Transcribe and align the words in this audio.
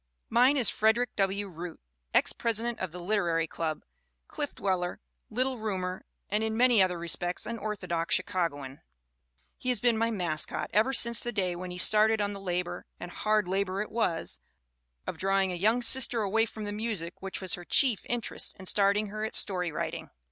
Mine 0.31 0.57
is 0.57 0.67
Frederick 0.67 1.15
W. 1.15 1.47
Root, 1.47 1.79
ex 2.11 2.33
president 2.33 2.79
of 2.79 2.91
the 2.91 2.99
Liter 2.99 3.27
ary 3.29 3.45
Club, 3.45 3.83
Cliff 4.27 4.55
Dweller, 4.55 4.99
Little 5.29 5.59
Roomer, 5.59 6.05
and 6.27 6.43
in 6.43 6.57
many 6.57 6.81
other 6.81 6.97
respects 6.97 7.45
an 7.45 7.59
orthodox 7.59 8.15
Chicagoan. 8.15 8.81
He 9.59 9.69
has 9.69 9.79
been 9.79 9.95
my 9.99 10.09
mascot 10.09 10.71
ever 10.73 10.91
since 10.91 11.19
the 11.21 11.31
day 11.31 11.55
when 11.55 11.69
he 11.69 11.77
started 11.77 12.19
on 12.19 12.33
the 12.33 12.41
labor 12.41 12.87
and 12.99 13.11
hard 13.11 13.47
labor 13.47 13.79
it 13.83 13.91
was 13.91 14.39
of 15.05 15.19
drawing 15.19 15.51
a 15.51 15.55
young 15.55 15.83
sister 15.83 16.21
away 16.23 16.47
from 16.47 16.63
the 16.63 16.71
music 16.71 17.21
which 17.21 17.39
was 17.39 17.53
her 17.53 17.63
chief 17.63 18.03
in 18.05 18.21
terest 18.21 18.55
and 18.57 18.67
starting 18.67 19.09
her 19.09 19.23
at 19.23 19.35
story 19.35 19.71
writing. 19.71 20.09